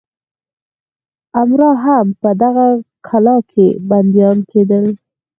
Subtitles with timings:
[1.41, 2.67] امرا هم په دغه
[3.07, 4.85] کلا کې بندیان کېدل.